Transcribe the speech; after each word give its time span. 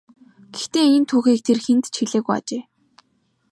Гэхдээ 0.53 0.85
энэ 0.95 1.07
түүхийг 1.09 1.39
тэр 1.47 1.59
хэнд 1.65 1.85
ч 1.93 1.95
хэлээгүй 1.99 2.35
ажээ. 2.37 2.63